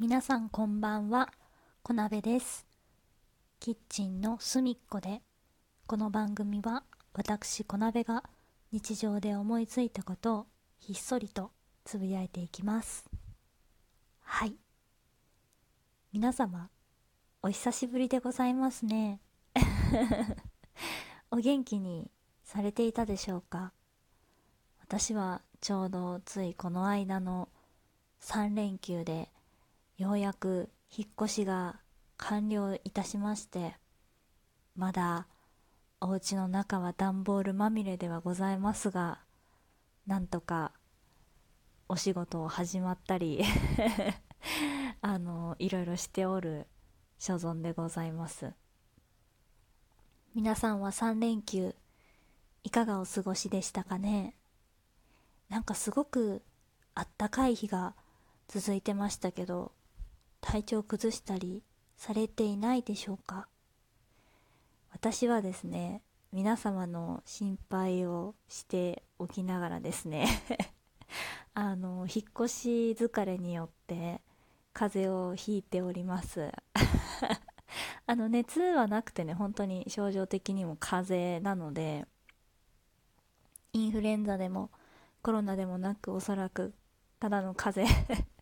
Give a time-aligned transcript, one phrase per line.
[0.00, 1.28] 皆さんこんばんは、
[1.82, 2.66] 小鍋です。
[3.58, 5.20] キッチンの隅っこで、
[5.86, 8.24] この番組は私小鍋が
[8.72, 10.46] 日常で思いついたことを
[10.78, 11.50] ひっそりと
[11.84, 13.04] つぶやいていきます。
[14.22, 14.54] はい。
[16.14, 16.70] 皆様、
[17.42, 19.20] お久しぶりでございますね。
[21.30, 22.10] お元気に
[22.42, 23.74] されていたでしょうか？
[24.80, 27.50] 私はちょうどついこの間の
[28.22, 29.30] 3連休で
[30.00, 31.78] ようやく引っ越しが
[32.16, 33.76] 完了いたしまして
[34.74, 35.26] まだ
[36.00, 39.18] お家の中は段ボールまみれではございますが
[40.06, 40.72] なんとか
[41.86, 43.44] お仕事を始まったり
[45.02, 46.66] あのいろいろしておる
[47.18, 48.54] 所存でございます。
[50.34, 51.74] 皆さんは3連休
[52.64, 54.34] いかがお過ごしでしたかね？
[55.50, 56.42] なんかすごく
[56.94, 57.94] あったかい日が
[58.48, 59.72] 続いてましたけど
[60.40, 61.62] 体調崩したり
[61.96, 63.48] されていないでしょうか？
[64.92, 70.26] 私はですね皆様の心配をしておきながらですね
[71.54, 74.20] あの引っ越し疲れによって
[74.72, 76.50] 風邪をひいております。
[78.06, 82.06] あの熱はなくてね本当に症状的にも風邪なので
[83.72, 84.70] インフルエンザでも
[85.22, 86.74] コロナでもなくおそらく
[87.20, 88.39] ただの風邪。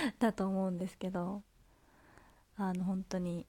[0.18, 1.42] だと思うんですけど
[2.56, 3.46] あの本当に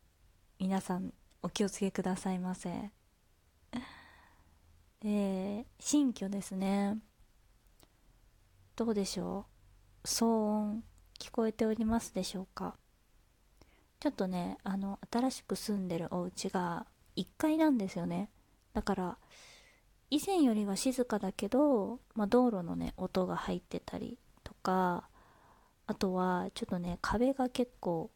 [0.59, 2.91] 皆さんお気をつけくださいませ。
[5.01, 6.99] で新居ですね。
[8.75, 9.45] どうでしょ
[10.03, 10.07] う？
[10.07, 10.83] 騒音
[11.19, 12.77] 聞こえておりますでしょうか？
[13.99, 16.85] ちょっとねあの新しく住んでるお家が
[17.15, 18.29] 1階なんですよね。
[18.73, 19.17] だから
[20.11, 25.09] 以前よりは静かだけど、まあ、道路のね音が入ってたりとか
[25.87, 28.09] あとはちょっとね壁が結構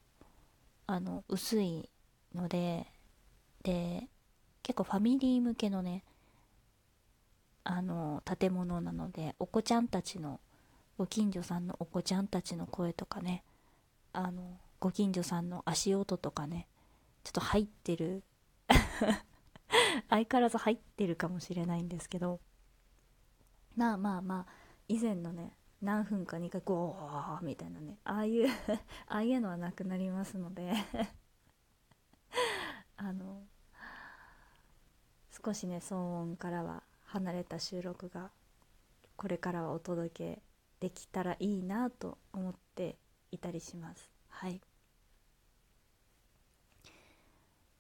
[0.88, 1.89] あの薄い
[2.33, 2.88] ので
[3.63, 4.07] で
[4.63, 6.03] 結構ファミリー向けのね
[7.63, 10.40] あの建物なのでお子ちゃんたちの
[10.97, 13.44] ご近所さんのお子ちゃんたちの声とかね
[14.13, 16.67] あのご近所さんの足音とかね
[17.23, 18.23] ちょっと入ってる
[20.09, 22.40] 相変わらず入ってるかもしれないんですけど
[23.75, 24.53] まあまあまあ
[24.88, 27.97] 以前のね何分かに回ゴーみたいなね。
[28.03, 28.47] ああいう
[29.08, 30.74] ああいうのはなくなりますので。
[32.97, 33.44] あの
[35.30, 38.31] 少しね騒音からは離れた収録が
[39.16, 40.41] これからはお届け
[40.80, 42.97] できたらいいなと思って
[43.31, 44.09] いたりします。
[44.30, 44.62] はい。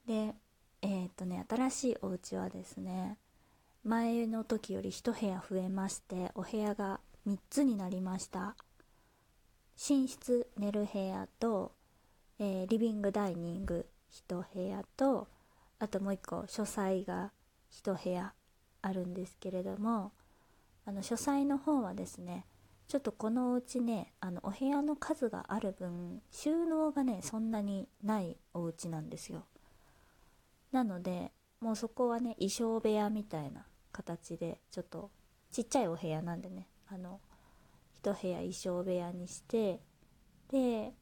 [0.05, 0.35] で
[0.81, 3.17] えっ、とね新しいお家はですね
[3.83, 8.55] 前の時より1部屋増えましてお部屋が3つになりました。
[9.77, 11.71] 寝室寝る部屋と、
[12.39, 13.87] えーリビングダイニング
[14.27, 15.27] 1部屋と
[15.79, 17.31] あともう1個書斎が
[17.71, 18.33] 1部屋
[18.81, 20.11] あるんですけれども
[20.85, 22.45] あの書斎の方はですね
[22.87, 29.45] ちょっとこのお家ねあのお部屋の数がある分収納がねそんなにないお家なんですよ。
[30.71, 35.09] なのでもうそこはね衣装部屋みたいな形でちょっと
[35.51, 37.19] ちっちゃいお部屋なんでねあの
[37.93, 39.79] 一部屋衣装部屋にして
[40.49, 40.93] で、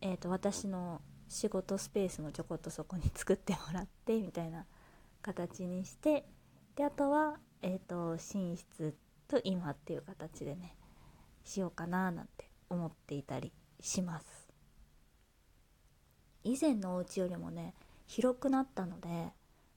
[0.00, 4.66] えー、と私の仕事スペースもちょこっとそこに作ってもらってみたいな
[5.22, 6.26] 形にして
[6.76, 8.94] であとは、えー、と寝室
[9.26, 10.76] と今っていう形でね
[11.44, 14.44] しようかななんて思っていたりします。
[16.42, 17.74] 以前のお家よりもね
[18.06, 19.32] 広くなったので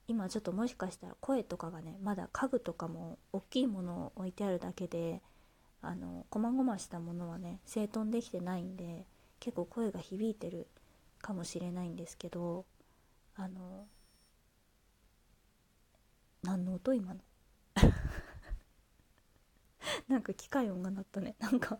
[0.07, 5.21] 今ちょっともしかしたら声とかがねまだ家具とかも大きいものを置いてあるだけで
[5.87, 9.05] あの細々したものはね整頓できてないんで
[9.39, 10.67] 結構声が響いてる
[11.21, 12.65] かもしれないんですけど
[13.37, 13.85] あの
[16.43, 17.21] 何の音今の？
[20.09, 21.35] なんか機械音が鳴ったね。
[21.39, 21.79] なんか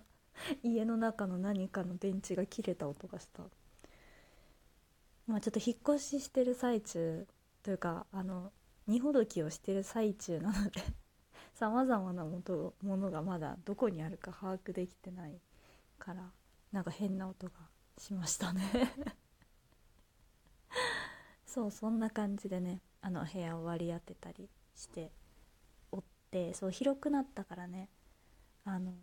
[0.64, 3.44] 家の中の何かの電池が切れた音がした。
[5.28, 7.28] まあちょっと引っ越ししてる最中
[7.62, 8.54] というかあの
[8.88, 10.82] 荷ほどきをしてる最中なので
[11.58, 15.42] さまざまなもとものがまだどこにあるか把握できてない
[15.98, 16.22] から
[16.72, 17.54] なんか変な音が
[17.98, 18.62] しましたね。
[21.48, 25.12] そうそんな感じでねあの部屋を割り当てたりして
[25.92, 27.90] おってそう広くなったからね
[28.64, 28.94] あの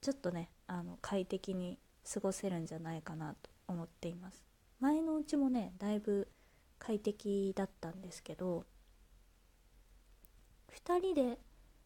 [0.00, 1.78] ちょっとねあの快適に
[2.12, 4.44] 過ごせるんじゃないかなと思っています。
[4.80, 6.26] 前のうちもねだいぶ
[6.80, 8.66] 快適だったんですけど
[10.72, 11.38] 2人で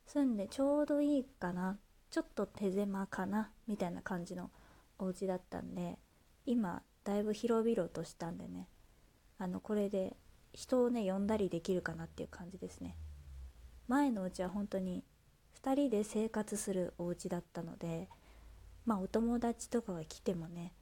[0.06, 1.78] 住んでちょうどいいかな
[2.10, 4.50] ちょっと手狭かなみたいな感じの
[4.98, 5.98] お家だったんで
[6.46, 8.68] 今だいぶ広々としたんでね
[9.38, 10.16] あのこれで
[10.52, 12.96] 人をね呼んだりできるかなっていう感じですね。
[13.88, 15.04] 前のうちは本当に
[15.62, 18.08] 2人で生活するお家だったので
[18.84, 20.72] まあお友達とかが来てもね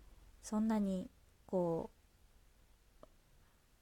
[0.43, 1.11] そんなに
[1.47, 1.91] こ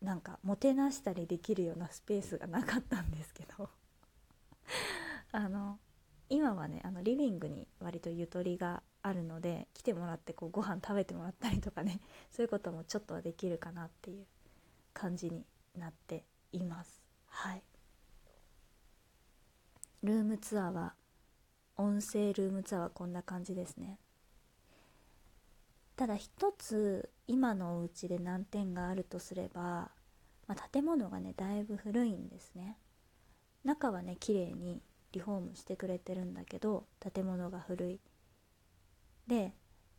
[0.00, 3.68] うなんかもてなしたりできるようなスペースがなかったんですけど。
[5.32, 5.79] あの
[6.29, 12.00] 今はねあのリビングに割とゆとりがあるので来てもらってこうご飯食べてもらったりとかね
[12.31, 14.26] そういうこともちょっとはできるかなっていう
[14.94, 15.44] 感じに
[15.75, 17.03] なっています。
[17.26, 17.62] はい。
[20.03, 20.94] ルームツアーは
[21.76, 23.99] 音声ルームツアーはこんな感じですね。
[25.97, 29.91] ただ一つ今のお家で難点があるとすれば、
[30.47, 32.79] まあ、建物がねだいぶ古いんですね。
[33.64, 34.82] 中はね綺麗に
[35.12, 38.00] リフォームしてくれてるんだけど建物が古い。
[39.26, 39.53] で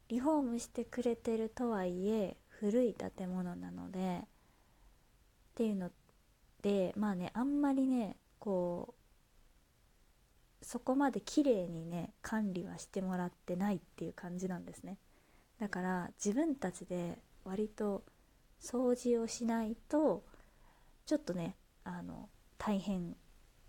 [0.10, 4.28] リフォームしてくれてるとはいえ古い建物なのでっ
[5.56, 5.92] ていうの
[6.62, 8.94] でまあねあんまりねこ
[10.62, 14.98] うそこまで綺麗にね管理はしてもらってないっていう感じなんですね。
[15.60, 18.04] だから自分たちで割と
[18.62, 20.24] 掃除をしないと
[21.06, 23.16] ちょっとねあの大変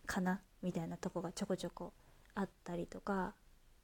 [0.07, 1.93] かなみたいなとこがちょこちょこ
[2.35, 3.35] あったりとか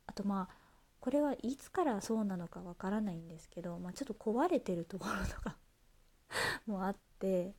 [0.07, 0.55] あとまあ
[1.01, 5.57] これはいつからそうなのかわからないんですけど、まあ、ちょっと壊れてるところとか
[6.67, 7.55] もあって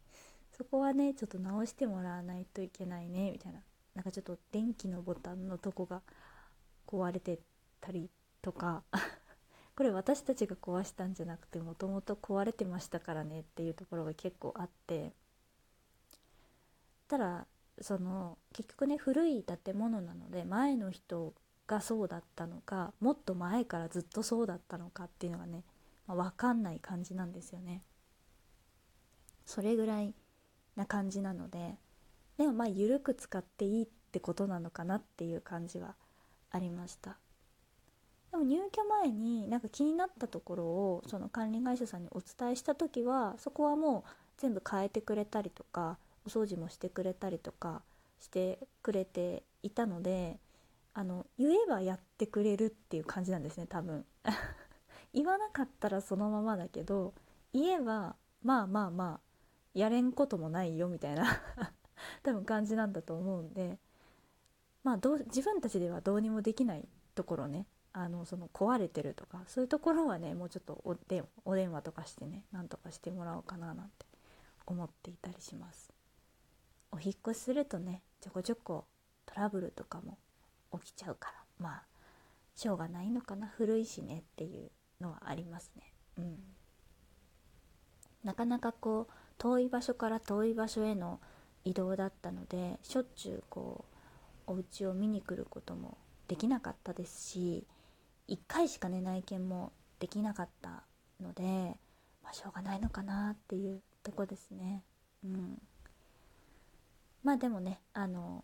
[0.52, 3.62] そこはねちょっと直してもらわないといけないねみたいな。
[3.96, 6.02] なんかちょっと電気のボタンのとこが
[6.88, 7.40] 壊れて
[7.82, 8.10] たり
[8.42, 8.84] とか
[9.76, 15.14] これ私たちが壊したんじゃなくてもともと壊れてましたからねっていうところが結構あって。
[17.08, 17.46] ただ
[17.82, 21.34] その結局ね古い建物なので前の人
[21.68, 25.64] がそうだったのかもっと前からずっとそうだったのかっていうのがね、
[26.08, 27.84] まあ、分かんない感じなんですよね。
[29.46, 30.14] それぐらい
[30.76, 31.78] な感じなので
[32.38, 35.96] でもまあ緩く使っていいってことなのかなっていう感じは
[36.52, 37.18] ありました。
[38.32, 47.82] でも入居前になんか気になったところをその管理会社さんにお伝えした時はそこはもう全部変えてくれたりとかお掃除もしてくれたりとか
[48.20, 50.40] してくれていたので
[50.94, 54.06] あの言えばやってくれるっていう感じなんですね多分。
[55.14, 57.14] 言わなかったらそのままだけど
[57.54, 59.32] 言えばまあまあまあ
[59.74, 61.26] やれんこともないよみたいな
[62.24, 63.78] 多分感じなんだと思うんで
[64.84, 74.06] まあどう自分たちではどうにもできないところねあのその壊れてるとかそういうところはねもうちょっとおでお電話とかしてねなんとかしてもらおうかななんて
[74.66, 76.01] 思っていたりします。
[76.92, 78.86] お引越しするとねちょこちょこ
[79.26, 80.18] トラブルとかも
[80.80, 81.84] 起きちゃうからまあ
[82.56, 85.94] しょうがないのかな古いしねっていうのはありますね。
[86.18, 86.38] うん。
[88.24, 91.20] なかなかこう遠い場所から遠い場所への
[91.64, 93.86] 移動だったのでしょっちゅうこ
[94.48, 95.98] うお家を見に来ることも
[96.28, 97.66] できなかったですし
[98.30, 100.84] 1回しかね内見もできなかった
[101.20, 101.44] ので、
[102.24, 104.84] まあ、しょうがないのかなっていうとこですね。
[105.24, 105.62] うん、
[107.24, 108.44] まあでもねあの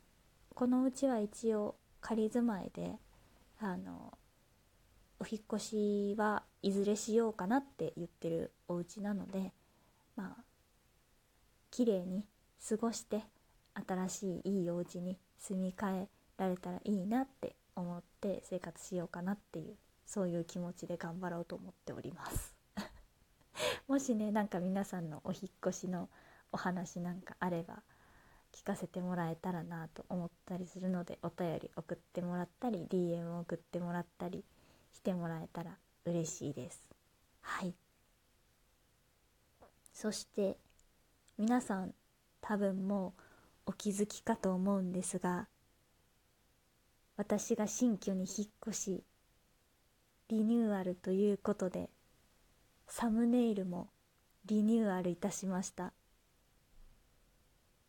[0.53, 2.93] このうちは一応仮住まいで
[3.59, 4.17] あの
[5.19, 9.51] お引越しはいずれしようかなって言ってるお家なので
[10.15, 10.43] まあ
[11.71, 12.25] 綺麗に
[12.67, 13.21] 過ごして
[13.87, 19.75] 新しいいいお家に住み替えられたらいいなって思って生活しようかなっていう
[20.05, 22.55] そういう気持ちで頑張ろうと思っております。
[23.87, 26.09] もしねなんか皆さんのお引越しの
[26.51, 27.83] お話なんかあれば
[28.57, 34.43] 聞かせてもらえたらなと思ったりするのでお便り送ってもらったり DM を送ってもらったり
[34.91, 36.83] してもらえたら嬉しいです。
[37.41, 37.75] はい。
[39.93, 40.57] そして
[41.37, 41.93] 皆さん
[42.41, 43.13] 多分も
[43.67, 45.47] うお気づきかと思うんですが
[47.15, 49.03] 私が新居に引っ越し
[50.29, 51.89] リニューアルということで
[52.87, 53.89] サムネイルも
[54.45, 55.93] リニューアルいたしました。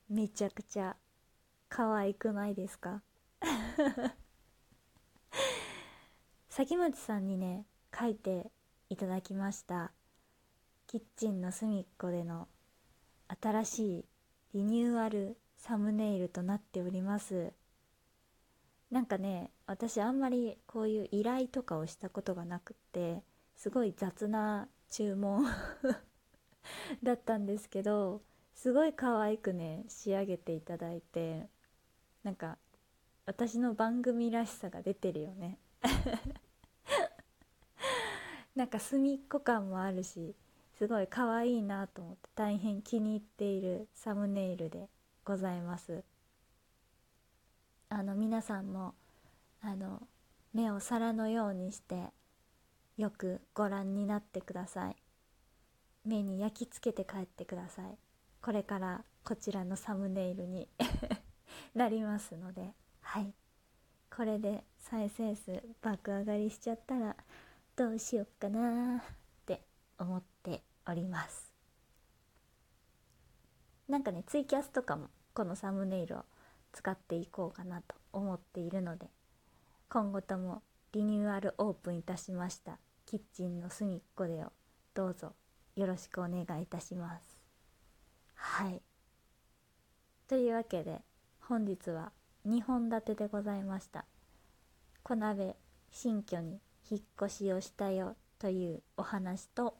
[0.09, 0.97] めちゃくちゃ
[1.69, 3.03] 可愛くないですか？
[6.49, 7.67] 崎町さんにね
[7.99, 8.51] 書いて
[8.89, 9.93] いただきました。
[10.87, 12.49] キッチンの隅っこでの
[13.43, 14.05] 新しい
[14.55, 17.53] リニューアルサムネイルとなっております。
[18.91, 23.23] なんかね私あんまりこういう依頼とかをしたことがなくって
[23.55, 25.45] すごい雑な注文
[27.03, 28.23] だったんですけど
[28.59, 31.47] すごい可愛くね仕上げていただいて
[32.25, 32.59] なんか
[33.25, 35.61] 私の番組らしさが出てるよね。
[38.57, 40.35] なんか隅っこ感もあるし
[40.77, 44.89] すごい可愛いなと思って大変気に入っているサムネイルで
[45.25, 46.03] ございます。
[47.91, 48.97] あの皆さんも
[49.61, 50.09] あの
[50.53, 52.13] 目を皿のようにして
[52.97, 54.97] よくご覧になってください。
[56.05, 57.97] 目に焼き付けて帰ってください。
[58.41, 60.69] これからこちらのサムネイルに
[61.75, 63.35] なりますのではい。
[64.15, 67.17] これで再生数爆上がりしちゃったら
[67.77, 69.01] どうしよっかなっ
[69.47, 69.63] て
[69.99, 71.53] 思っております。
[73.89, 76.25] なんかねツイキャスとかもこのサムネイルを
[76.73, 79.09] 使っていこうかなと思っているので
[79.89, 84.53] 今後ともリニューアルオープンいたしましたキッチンの隅っこでを
[84.95, 85.33] どうぞ
[85.77, 87.38] よろしくお願いいたします。
[88.39, 88.81] はい。
[90.29, 91.03] というわけで
[91.41, 92.13] 本日は
[92.47, 94.05] 2本立てでございました。
[95.03, 95.57] 小鍋
[95.91, 99.77] 新居に引っ越しをしたよというお話と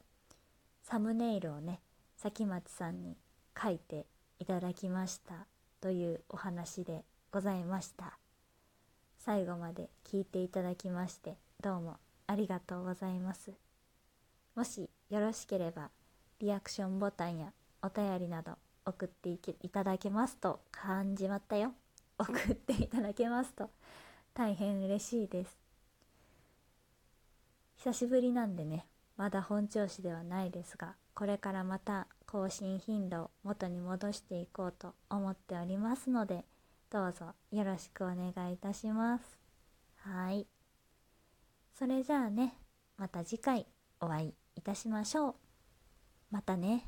[0.83, 1.79] サムネイルをね
[2.17, 3.15] 崎町さんに
[3.61, 4.05] 書いて
[4.39, 5.47] いただきました
[5.81, 8.17] というお話でございました。
[9.17, 11.97] 最後まで聞いていただきましてどうも
[12.27, 13.51] ありがとうございます。
[14.55, 15.89] もしよろしければ
[16.39, 19.37] リアクションボタンやお便りなど送ってい
[19.69, 21.73] ただけますと感じまったよ。
[22.17, 23.69] 送っていただけますと
[24.33, 25.57] 大変嬉しいです。
[27.77, 36.45] 久しぶりなんでねまだ本調子ではないですがこれからまた更新頻度を元に戻していこうと思っておりますので
[36.89, 39.39] どうぞよろしくお願いいたします。
[39.97, 40.47] はい。
[41.73, 42.55] それじゃあね
[42.97, 43.65] また次回
[44.01, 45.35] お会いいたしましょう。
[46.31, 46.85] またね